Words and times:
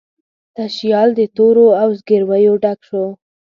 تشیال 0.55 1.09
د 1.19 1.21
تورو 1.35 1.67
او 1.81 1.89
زګیرویو 1.99 2.53
ډک 2.63 2.79
شو 2.87 3.03